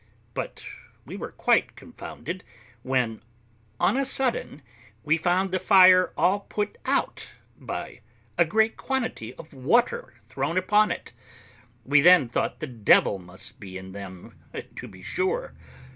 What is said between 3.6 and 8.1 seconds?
on a sudden, we found the fire all put out by